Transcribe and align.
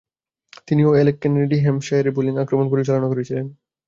তিনি 0.67 0.81
ও 0.85 0.91
Alec 0.95 1.15
Kennedy 1.21 1.57
হ্যাম্পশায়ারের 1.61 2.15
বোলিং 2.15 2.33
আক্রমণ 2.37 2.67
পরিচালনা 2.69 3.07
করেছিলেন। 3.09 3.45